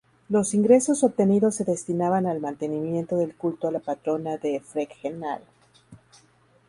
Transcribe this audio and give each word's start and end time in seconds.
Los 0.29 0.55
ingresos 0.55 1.03
obtenidos 1.03 1.53
se 1.53 1.63
destinaban 1.63 2.25
al 2.25 2.39
mantenimiento 2.41 3.17
del 3.17 3.35
culto 3.35 3.67
a 3.67 3.71
la 3.71 3.79
Patrona 3.81 4.37
de 4.37 4.59
Fregenal. 4.59 5.43